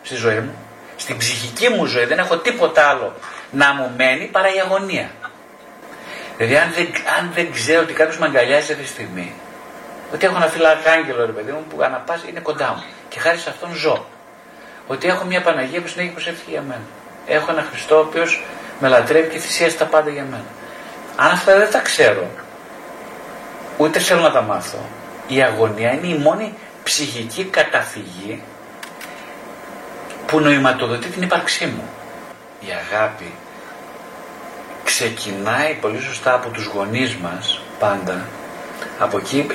στη 0.02 0.14
ζωή 0.14 0.40
μου. 0.40 0.54
Στην 0.96 1.16
ψυχική 1.16 1.68
μου 1.68 1.84
ζωή 1.84 2.04
δεν 2.04 2.18
έχω 2.18 2.36
τίποτα 2.38 2.88
άλλο 2.88 3.14
να 3.50 3.74
μου 3.74 3.92
μένει 3.96 4.24
παρά 4.24 4.54
η 4.54 4.60
αγωνία. 4.60 5.10
Δηλαδή, 6.36 6.56
αν 6.56 6.72
δεν, 6.72 6.86
αν 7.18 7.30
δεν 7.34 7.52
ξέρω 7.52 7.82
ότι 7.82 7.92
κάποιος 7.92 8.18
με 8.18 8.26
αγκαλιάζει 8.26 8.72
αυτή 8.72 8.84
τη 8.84 8.88
στιγμή, 8.88 9.34
ότι 10.14 10.26
έχω 10.26 10.36
ένα 10.36 10.46
φυλακάγγελο 10.46 11.26
ρε 11.26 11.32
παιδί 11.32 11.52
μου 11.52 11.64
που 11.68 11.82
ανά 11.82 12.04
είναι 12.28 12.40
κοντά 12.40 12.68
μου 12.76 12.84
και 13.08 13.18
χάρη 13.18 13.38
σε 13.38 13.50
αυτόν 13.50 13.74
ζω. 13.74 14.06
Ότι 14.86 15.08
έχω 15.08 15.24
μια 15.24 15.42
Παναγία 15.42 15.80
που 15.80 15.88
συνέχεια 15.88 16.12
προσεύχει 16.12 16.50
για 16.50 16.62
μένα. 16.62 16.86
Έχω 17.26 17.50
ένα 17.50 17.66
Χριστό 17.70 17.96
ο 17.96 18.00
οποίος 18.00 18.42
με 18.80 18.88
λατρεύει 18.88 19.28
και 19.28 19.38
θυσίασε 19.38 19.76
τα 19.76 19.84
πάντα 19.84 20.10
για 20.10 20.22
μένα. 20.22 20.50
Αν 21.16 21.30
αυτά 21.30 21.58
δεν 21.58 21.70
τα 21.70 21.78
ξέρω, 21.78 22.26
ούτε 23.76 23.98
θέλω 23.98 24.20
να 24.20 24.30
τα 24.30 24.42
μάθω, 24.42 24.78
η 25.28 25.42
αγωνία 25.42 25.92
είναι 25.92 26.06
η 26.06 26.18
μόνη 26.18 26.54
ψυχική 26.82 27.44
καταφυγή 27.44 28.42
που 30.26 30.40
νοηματοδοτεί 30.40 31.08
την 31.08 31.22
ύπαρξή 31.22 31.66
μου. 31.66 31.88
Η 32.60 32.66
αγάπη 32.70 33.32
ξεκινάει 34.84 35.74
πολύ 35.80 36.00
σωστά 36.00 36.34
από 36.34 36.48
τους 36.48 36.64
γονείς 36.64 37.16
μας 37.16 37.60
πάντα. 37.78 38.24
Από 38.98 39.18
εκεί 39.18 39.46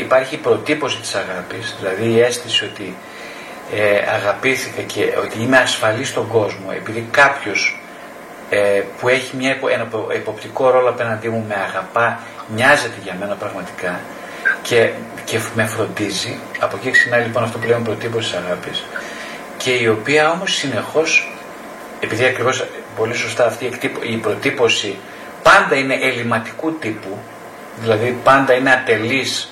υπάρχει 0.00 0.34
η 0.34 0.38
προτύπωση 0.38 0.96
της 1.00 1.14
αγάπης, 1.14 1.76
δηλαδή 1.78 2.10
η 2.10 2.20
αίσθηση 2.20 2.64
ότι 2.64 2.96
ε, 3.74 4.14
αγαπήθηκα 4.14 4.82
και 4.82 5.14
ότι 5.24 5.42
είμαι 5.42 5.56
ασφαλής 5.58 6.08
στον 6.08 6.28
κόσμο 6.28 6.68
επειδή 6.76 7.08
κάποιος 7.10 7.80
ε, 8.50 8.82
που 9.00 9.08
έχει 9.08 9.36
μια, 9.36 9.58
ένα 9.72 9.88
υποπτικό 10.14 10.70
ρόλο 10.70 10.88
απέναντί 10.88 11.28
μου, 11.28 11.44
με 11.48 11.54
αγαπά, 11.54 12.20
μοιάζεται 12.54 12.98
για 13.02 13.16
μένα 13.20 13.34
πραγματικά 13.34 14.00
και, 14.62 14.90
και 15.30 15.40
με 15.54 15.64
φροντίζει. 15.64 16.38
Από 16.58 16.76
εκεί 16.76 16.90
ξεκινάει 16.90 17.22
λοιπόν 17.22 17.42
αυτό 17.42 17.58
που 17.58 17.66
λέμε 17.66 17.84
προτύπωση 17.84 18.36
αγάπης 18.36 18.84
και 19.56 19.70
η 19.70 19.86
οποία 19.86 20.30
όμως 20.30 20.54
συνεχώς, 20.54 21.32
επειδή 22.00 22.24
ακριβώς 22.24 22.66
πολύ 22.96 23.14
σωστά 23.14 23.46
αυτή 23.46 23.70
η 24.02 24.16
προτύπωση 24.16 24.98
πάντα 25.42 25.74
είναι 25.74 25.94
ελληματικού 25.94 26.72
τύπου, 26.78 27.18
δηλαδή 27.80 28.18
πάντα 28.24 28.54
είναι 28.54 28.70
ατελής 28.70 29.50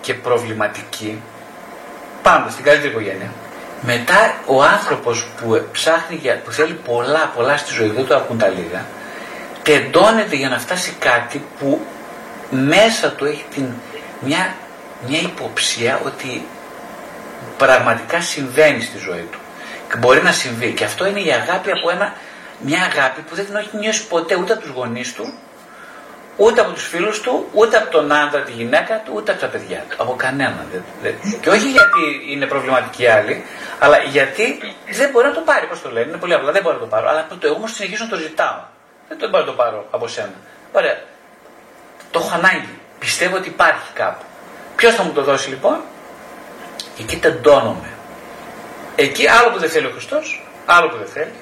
και 0.00 0.14
προβληματική, 0.14 1.20
πάντα 2.22 2.50
στην 2.50 2.64
καλύτερη 2.64 2.90
οικογένεια, 2.90 3.32
μετά 3.80 4.34
ο 4.46 4.62
άνθρωπος 4.62 5.26
που 5.40 5.66
ψάχνει, 5.72 6.16
για, 6.16 6.40
που 6.44 6.50
θέλει 6.50 6.72
πολλά, 6.72 7.32
πολλά 7.36 7.56
στη 7.56 7.74
ζωή, 7.74 7.88
δεν 7.88 8.06
του 8.06 8.14
αρκούν 8.14 8.38
τα 8.38 8.48
λίγα, 8.48 8.84
τεντώνεται 9.62 10.36
για 10.36 10.48
να 10.48 10.58
φτάσει 10.58 10.92
κάτι 10.98 11.44
που 11.58 11.80
μέσα 12.50 13.10
του 13.10 13.24
έχει 13.24 13.44
την, 13.54 13.66
μια, 14.20 14.54
μια 15.06 15.20
υποψία 15.20 16.00
ότι 16.04 16.46
πραγματικά 17.56 18.20
συμβαίνει 18.20 18.82
στη 18.82 18.98
ζωή 18.98 19.28
του. 19.30 19.38
Και 19.88 19.96
μπορεί 19.96 20.22
να 20.22 20.32
συμβεί. 20.32 20.72
Και 20.72 20.84
αυτό 20.84 21.06
είναι 21.06 21.20
η 21.20 21.32
αγάπη 21.32 21.70
από 21.70 21.90
ένα, 21.90 22.14
μια 22.58 22.82
αγάπη 22.82 23.20
που 23.20 23.34
δεν 23.34 23.44
την 23.44 23.56
έχει 23.56 23.76
νιώσει 23.76 24.06
ποτέ 24.06 24.34
ούτε 24.36 24.52
από 24.52 24.62
τους 24.62 24.70
γονείς 24.70 25.14
του, 25.14 25.34
ούτε 26.36 26.60
από 26.60 26.72
τους 26.72 26.86
φίλους 26.86 27.20
του, 27.20 27.48
ούτε 27.52 27.76
από 27.76 27.90
τον 27.90 28.12
άντρα, 28.12 28.40
τη 28.40 28.52
γυναίκα 28.52 29.02
του, 29.04 29.12
ούτε 29.14 29.32
από 29.32 29.40
τα 29.40 29.46
παιδιά 29.46 29.84
του. 29.88 29.96
Από 29.98 30.14
κανέναν. 30.14 30.84
Και 31.40 31.48
όχι 31.48 31.70
γιατί 31.70 32.02
είναι 32.28 32.46
προβληματικοί 32.46 33.06
άλλοι, 33.06 33.44
αλλά 33.78 33.98
γιατί 33.98 34.58
δεν 34.90 35.10
μπορεί 35.10 35.26
να 35.26 35.32
το 35.32 35.40
πάρει. 35.40 35.66
Πώς 35.66 35.82
το 35.82 35.90
λένε, 35.90 36.08
είναι 36.08 36.16
πολύ 36.16 36.34
απλά, 36.34 36.52
δεν 36.52 36.62
μπορεί 36.62 36.74
να 36.74 36.80
το 36.80 36.86
πάρω. 36.86 37.08
Αλλά 37.08 37.26
το 37.28 37.46
εγώ 37.46 37.54
όμω 37.54 37.66
συνεχίζω 37.66 38.04
να 38.04 38.10
το 38.10 38.16
ζητάω. 38.16 38.60
Δεν 39.08 39.18
το 39.18 39.28
μπορώ 39.28 39.44
να 39.44 39.50
το 39.50 39.56
πάρω 39.56 39.86
από 39.90 40.08
σένα. 40.08 40.34
Ωραία. 40.72 40.98
Το 42.10 42.18
έχω 42.18 42.34
ανάγκη. 42.34 42.78
Πιστεύω 42.98 43.36
ότι 43.36 43.48
υπάρχει 43.48 43.92
κάπου. 43.94 44.24
Ποιος 44.76 44.94
θα 44.94 45.02
μου 45.02 45.12
το 45.12 45.22
δώσει 45.22 45.48
λοιπόν, 45.48 45.80
εκεί 46.98 47.16
τεντώνομαι. 47.16 47.88
Εκεί 48.96 49.28
άλλο 49.28 49.50
που 49.50 49.58
δεν 49.58 49.70
θέλει 49.70 49.86
ο 49.86 49.90
Χριστός, 49.90 50.46
άλλο 50.66 50.88
που 50.88 50.96
δεν 50.96 51.06
θέλει. 51.06 51.32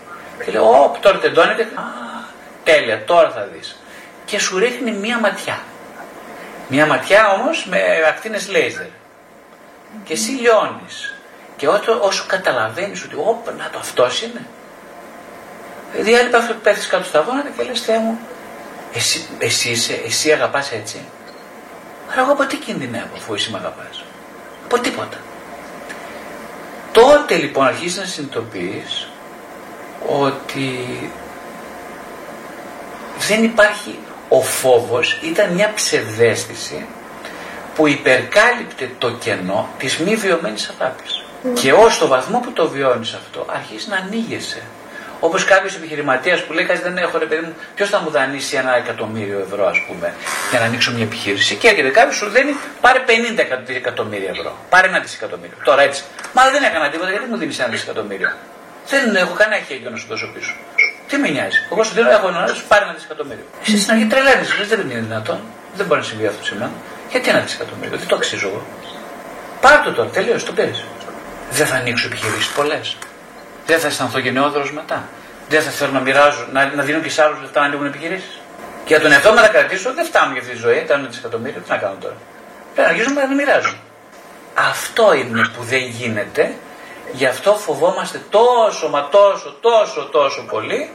Και 0.45 0.51
λέω, 0.51 0.71
Ω, 0.71 0.97
τώρα 1.01 1.19
τεντώνεται. 1.19 1.63
Α, 1.63 1.83
τέλεια, 2.65 3.05
τώρα 3.05 3.31
θα 3.31 3.49
δεις. 3.53 3.81
Και 4.25 4.39
σου 4.39 4.59
ρίχνει 4.59 4.93
μία 4.93 5.19
ματιά. 5.19 5.59
Μία 6.69 6.87
ματιά 6.87 7.33
όμως 7.33 7.67
με 7.67 7.79
ακτίνες 8.09 8.49
λέιζερ. 8.49 8.87
Και 10.05 10.13
εσύ 10.13 10.31
λιώνεις. 10.31 11.15
Και 11.57 11.69
όσο, 11.69 11.99
όσο 12.01 12.25
καταλαβαίνεις 12.27 13.05
ότι, 13.05 13.15
όπα, 13.15 13.53
να 13.53 13.69
το 13.73 13.79
αυτός 13.79 14.23
είναι. 14.23 14.47
Δηλαδή, 15.93 16.15
άλλοι 16.15 16.55
πέφτεις 16.63 16.87
κάτω 16.87 17.05
στα 17.05 17.21
γόνατα 17.21 17.49
και 17.57 17.63
λες, 17.63 17.81
Θεέ 17.81 17.99
μου, 17.99 18.19
εσύ, 18.93 19.29
εσύ 19.39 19.71
είσαι, 19.71 20.01
εσύ 20.07 20.33
αγαπάς 20.33 20.73
έτσι. 20.73 21.05
Αλλά 22.13 22.23
εγώ 22.23 22.33
από 22.33 22.47
τι 22.47 22.57
κινδυνεύω 22.57 23.15
αφού 23.17 23.35
εσύ 23.35 23.51
με 23.51 23.59
αγαπάς. 23.59 24.05
Από 24.65 24.79
τίποτα. 24.79 25.17
Τότε 26.93 27.35
λοιπόν 27.35 27.67
αρχίζεις 27.67 27.99
να 27.99 28.05
συνειδητοποιείς 28.05 29.09
ότι 30.09 31.11
δεν 33.19 33.45
υπάρχει 33.45 33.99
ο 34.29 34.41
φόβος 34.43 35.19
ήταν 35.23 35.53
μια 35.53 35.73
ψευδέστηση 35.75 36.87
που 37.75 37.87
υπερκάλυπτε 37.87 38.91
το 38.99 39.11
κενό 39.11 39.69
της 39.79 39.99
μη 39.99 40.17
βιωμένης 40.17 40.69
αγάπης. 40.79 41.23
Και 41.55 41.73
ως 41.73 41.99
το 41.99 42.07
βαθμό 42.07 42.39
που 42.39 42.53
το 42.53 42.69
βιώνεις 42.69 43.15
αυτό, 43.15 43.47
αρχίζεις 43.49 43.87
να 43.87 43.97
ανοίγεσαι. 43.97 44.63
Όπως 45.21 45.45
κάποιος 45.45 45.75
επιχειρηματίας 45.75 46.45
που 46.45 46.53
λέει: 46.53 46.65
Κάτι 46.65 46.83
δεν 46.83 46.97
έχω, 46.97 47.19
ρε 47.19 47.25
παιδί 47.25 47.47
μου, 47.47 47.55
ποιος 47.75 47.89
θα 47.89 48.01
μου 48.01 48.11
δανείσει 48.11 48.57
ένα 48.57 48.77
εκατομμύριο 48.77 49.39
ευρώ, 49.47 49.67
ας 49.67 49.79
πούμε, 49.87 50.15
για 50.51 50.59
να 50.59 50.65
ανοίξω 50.65 50.93
μια 50.93 51.03
επιχείρηση. 51.03 51.55
Και 51.55 51.69
έρχεται 51.69 51.89
κάποιος 51.89 52.17
σου 52.17 52.29
δίνει: 52.29 52.57
Πάρε 52.81 53.01
50 53.07 53.75
εκατομμύρια 53.75 54.31
ευρώ. 54.37 54.57
Πάρε 54.71 54.87
ένα 54.87 54.99
δισεκατομμύριο. 54.99 55.57
Τώρα 55.65 55.83
έτσι. 55.83 56.03
Μα 56.33 56.51
δεν 56.51 56.63
έκανα 56.63 56.91
τίποτα, 56.91 57.11
γιατί 57.11 57.27
μου 57.27 57.37
δίνεις 57.37 57.59
ένα 57.59 57.69
δισεκατομμύριο; 57.69 58.31
Δεν 58.89 59.17
έχω 59.17 59.35
κανένα 59.35 59.63
χέρι 59.63 59.87
να 59.91 59.97
σου 59.97 60.07
δώσω 60.09 60.27
πίσω. 60.35 60.53
Τι 61.09 61.17
με 61.17 61.29
νοιάζει. 61.29 61.59
Εγώ 61.73 61.83
σου 61.85 61.95
δίνω, 61.95 62.11
έχω 62.11 62.29
ένα 62.29 62.47
σου 62.47 62.65
πάρε 62.69 62.85
ένα 62.85 62.93
δισεκατομμύριο. 62.93 63.45
Εσύ 63.63 63.79
στην 63.79 63.93
αρχή 63.95 64.07
τρελαίνεις, 64.07 64.49
δεν 64.69 64.81
είναι 64.81 65.01
δυνατόν. 65.01 65.41
Δεν 65.77 65.87
μπορεί 65.87 66.01
να 66.01 66.07
συμβεί 66.07 66.27
αυτό 66.27 66.45
σήμερα. 66.45 66.71
Γιατί 67.11 67.29
ένα 67.29 67.41
δισεκατομμύριο, 67.41 67.99
δεν 67.99 68.07
το 68.07 68.15
αξίζω 68.15 68.49
εγώ. 68.49 68.67
Πάρ 69.61 69.83
το 69.85 69.93
τώρα, 69.93 70.09
τελείω, 70.09 70.43
το 70.43 70.53
παίρνεις. 70.53 70.85
Δεν 71.51 71.67
θα 71.67 71.77
ανοίξω 71.77 72.07
επιχειρήσεις 72.07 72.49
πολλές. 72.49 72.97
Δεν 73.71 73.79
θα 73.81 73.87
αισθανθώ 73.87 74.19
γενναιόδωρος 74.19 74.73
μετά. 74.73 75.09
Δεν 75.49 75.63
θα 75.63 75.71
θέλω 75.71 75.93
να 75.93 76.01
μοιράζω, 76.01 76.47
να, 76.53 76.75
να 76.75 76.83
δίνω 76.83 77.01
και 77.01 77.11
σε 77.11 77.23
άλλους 77.23 77.41
λεφτά 77.41 77.61
να 77.61 77.67
ανοίγουν 77.67 77.87
επιχειρήσεις. 77.87 78.41
Και 78.85 78.95
για 78.95 79.01
τον 79.01 79.13
εαυτό 79.13 79.29
μου 79.29 79.35
να 79.35 79.49
κρατήσω 79.49 79.95
δεν 79.95 80.05
φτάνω 80.05 80.33
για 80.33 80.41
αυτή 80.41 80.53
τη 80.53 80.59
ζωή, 80.59 80.85
τα 80.89 80.99
δισεκατομμύρια, 80.99 81.61
τι 81.61 81.71
να 81.71 81.77
κάνω 81.77 81.97
τώρα. 82.01 82.17
Πρέπει 82.75 82.89
να 82.89 82.95
αρχίσω 82.95 83.11
να 83.29 83.35
μοιράζω. 83.35 83.77
Αυτό 84.55 85.15
είναι 85.15 85.49
που 85.57 85.63
δεν 85.63 85.83
γίνεται, 85.83 86.55
γι' 87.13 87.27
αυτό 87.27 87.53
φοβόμαστε 87.55 88.21
τόσο 88.31 88.89
μα 88.89 89.09
τόσο 89.09 89.57
τόσο 89.61 90.09
τόσο 90.13 90.47
πολύ 90.51 90.91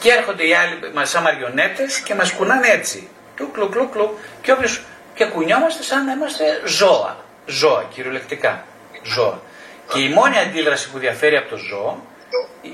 και 0.00 0.10
έρχονται 0.10 0.46
οι 0.46 0.54
άλλοι 0.54 0.92
μας 0.94 1.10
σαν 1.10 1.22
μαριονέτες 1.22 2.00
και 2.00 2.14
μας 2.14 2.32
κουνάνε 2.32 2.68
έτσι. 2.68 3.08
Κλου, 3.34 3.50
κλου, 3.50 3.68
κλου, 3.68 3.88
κλου. 3.90 4.18
Και, 4.42 4.52
όποιος, 4.52 4.82
και 5.14 5.24
κουνιόμαστε 5.24 5.82
σαν 5.82 6.04
να 6.04 6.12
είμαστε 6.12 6.44
ζώα. 6.64 7.16
Ζώα, 7.46 7.84
κυριολεκτικά. 7.94 8.64
Ζώα. 9.02 9.38
Και 9.92 10.00
η 10.00 10.08
μόνη 10.08 10.38
αντίδραση 10.38 10.90
που 10.90 10.98
διαφέρει 10.98 11.36
από 11.36 11.48
το 11.48 11.56
ζώο 11.56 12.02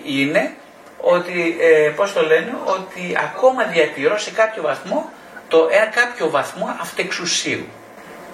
είναι 0.04 0.54
ότι, 1.00 1.56
ε, 1.60 1.88
πώς 1.96 2.12
το 2.12 2.22
λένε, 2.22 2.52
ότι 2.64 3.16
ακόμα 3.24 3.64
διατηρώ 3.64 4.18
σε 4.18 4.30
κάποιο 4.30 4.62
βαθμό 4.62 5.10
το 5.48 5.68
ε, 5.70 5.90
κάποιο 5.94 6.30
βαθμό 6.30 6.76
αυτεξουσίου. 6.80 7.66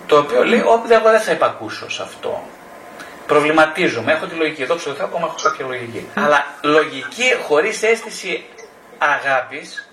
Το 0.07 0.19
οποίο 0.19 0.45
λέει, 0.45 0.63
όποιον 0.67 1.01
εγώ 1.01 1.11
δεν 1.11 1.21
θα 1.21 1.33
υπακούσω 1.33 1.91
σε 1.91 2.03
αυτό. 2.03 2.43
Προβληματίζομαι, 3.27 4.13
έχω 4.13 4.27
τη 4.27 4.35
λογική. 4.35 4.63
Εδώ 4.63 4.75
ψωθώ, 4.75 5.05
ακόμα 5.05 5.27
έχω 5.27 5.37
κάποια 5.43 5.67
λογική. 5.67 6.07
Αλλά 6.15 6.47
λογική 6.63 7.35
χωρίς 7.47 7.83
αίσθηση 7.83 8.45
αγάπης 8.99 9.89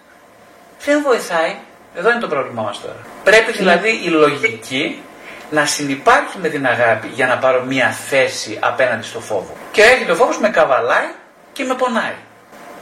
δεν 0.85 1.01
βοηθάει. 1.01 1.55
Εδώ 1.95 2.09
είναι 2.09 2.19
το 2.19 2.27
πρόβλημά 2.27 2.61
μας 2.61 2.81
τώρα. 2.81 3.05
Πρέπει 3.23 3.51
δηλαδή 3.51 4.01
η 4.03 4.07
λογική 4.07 5.01
να 5.49 5.65
συνεπάρχει 5.65 6.37
με 6.41 6.49
την 6.49 6.67
αγάπη 6.67 7.07
για 7.07 7.27
να 7.27 7.37
πάρω 7.37 7.63
μια 7.63 7.89
θέση 7.89 8.57
απέναντι 8.61 9.03
στο 9.05 9.19
φόβο. 9.19 9.53
Και 9.71 9.81
έχει 9.81 10.05
το 10.05 10.15
φόβος 10.15 10.39
με 10.39 10.49
καβαλάει 10.49 11.09
και 11.53 11.63
με 11.63 11.75
πονάει. 11.75 12.15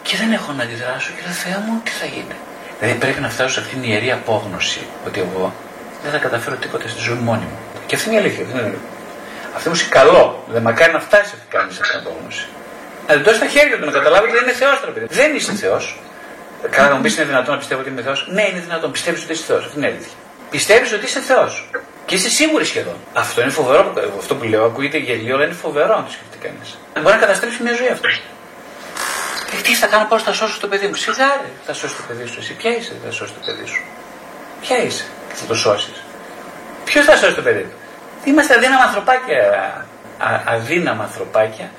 Και 0.02 0.18
δεν 0.18 0.32
έχω 0.32 0.52
να 0.52 0.64
αντιδράσω 0.64 1.12
και 1.16 1.22
λέω 1.26 1.34
Θεέ 1.34 1.64
μου 1.66 1.82
τι 1.84 1.92
θα 1.92 2.06
γίνει; 2.06 2.36
Δηλαδή 2.80 2.98
πρέπει 2.98 3.20
να 3.22 3.30
φτάσω 3.30 3.54
σε 3.54 3.60
αυτήν 3.60 3.82
την 3.82 3.90
ιερή 3.90 4.12
απόγνωση 4.12 4.88
ότι 5.08 5.20
εγώ 5.20 5.54
δεν 6.04 6.12
θα 6.12 6.18
καταφέρω 6.18 6.56
τίποτα 6.56 6.88
στη 6.88 7.02
ζωή 7.02 7.18
μόνη 7.18 7.42
μου. 7.42 7.58
Και 7.86 7.96
αυτή 7.96 8.08
είναι 8.08 8.18
η 8.18 8.22
αλήθεια. 8.22 8.46
Δεν 8.46 8.66
είναι 8.66 8.78
Αυτό 9.56 9.70
μου 9.70 9.76
καλό. 9.90 10.44
Δεν 10.48 10.62
μακάρι 10.62 10.94
να 10.94 11.00
φτάσει 11.00 11.32
αυτή 11.36 11.48
κανεί 11.50 11.72
σε 11.72 11.80
αυτήν 11.82 12.00
την 12.00 12.08
απόγνωση. 12.08 12.48
Να 13.08 13.14
την 13.14 13.24
δώσει 13.24 13.38
στα 13.38 13.48
χέρια 13.48 13.80
του 13.80 13.86
να 13.86 13.92
καταλάβει 13.92 14.24
ότι 14.28 14.34
δεν 14.34 14.44
είναι 14.44 14.52
Θεός 14.52 14.80
τώρα. 14.80 14.94
Δεν 15.10 15.36
είσαι 15.36 15.54
Θεός. 15.54 16.00
Καλά, 16.70 16.90
να 16.90 16.96
μου 16.96 17.02
πεις 17.02 17.16
είναι 17.16 17.26
δυνατόν 17.26 17.54
να 17.54 17.60
πιστεύω 17.60 17.82
ότι 17.82 17.90
είμαι 17.90 18.02
Θεός; 18.02 18.28
Ναι, 18.32 18.42
είναι 18.50 18.60
δυνατόν. 18.60 18.92
Πιστεύεις 18.92 19.24
ότι 19.24 19.32
είσαι 19.32 19.44
Θεός. 19.44 19.66
Αυτή 19.66 19.78
είναι 19.78 19.88
αλήθεια. 19.88 20.14
Πιστεύεις 20.50 20.94
ότι 20.94 21.06
είσαι 21.06 21.20
Θεός. 21.20 21.70
Και 22.06 22.16
είσαι 22.16 22.30
σίγουρη 22.30 22.66
σχεδόν. 22.66 22.96
Αυτό 23.14 23.42
είναι 23.42 23.52
φοβερό. 23.52 23.94
Αυτό 24.18 24.36
που 24.36 24.44
λέω 24.44 24.66
ακούγεται 24.66 24.98
γελίο, 24.98 25.36
αλλά 25.36 25.46
είναι 25.46 25.54
φοβερό 25.54 25.96
να 25.98 26.04
το 26.04 26.12
σκεφτεί 26.12 26.38
κανείς. 26.38 26.78
Μπορεί 27.02 27.16
να 27.16 27.22
καταστρέψει 27.22 27.64
μια 27.64 27.74
ζωή 27.74 27.88
αυτό. 27.88 28.08
Ε, 29.58 29.62
τι 29.62 29.76
θα 29.76 29.88
κάνω, 29.88 30.06
πώς 30.10 30.24
θα 30.24 30.34
σώσω 30.34 30.60
το 30.60 30.68
παιδί 30.68 30.88
μου; 30.88 30.94
Σιγάρε 30.94 31.50
θα 31.66 31.74
σώσει 31.74 31.96
το 31.96 32.02
παιδί 32.08 32.26
σου. 32.26 32.36
Εσύ 32.40 32.54
ποια 32.54 32.76
είσαι, 32.76 32.94
θα 33.06 33.12
σώσει 33.12 33.34
το 33.34 33.40
παιδί 33.46 33.66
σου; 33.66 33.82
Ποια 34.62 34.78
είσαι 34.84 35.06
και 35.30 35.36
θα 35.36 35.46
το 35.46 35.56
σώσεις. 35.56 36.04
Ποιος 36.86 37.06
θα 37.06 37.16
σώσει 37.16 37.34
το 37.34 37.42
παιδί 37.42 37.62
του; 37.62 37.78
Είμαστε 38.24 38.54
αδύναμα 38.54 38.84
ανθρωπάκια. 38.84 39.86
αδύναμα 40.46 41.04
ανθρωπάκια, 41.04 41.72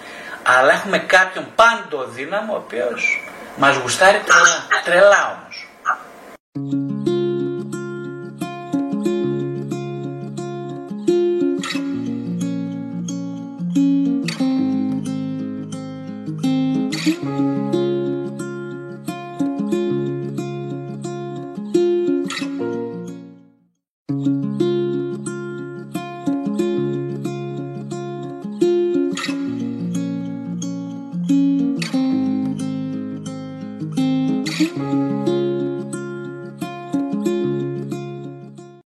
αλλά 0.43 0.73
έχουμε 0.73 0.99
κάποιον 0.99 1.47
πάντο 1.54 2.04
δύναμο 2.04 2.52
ο 2.52 2.57
οποίος 2.57 3.28
μας 3.57 3.76
γουστάρει 3.76 4.19
τρελά. 4.26 4.66
Τρελά 4.85 5.38
όμως. 5.38 5.66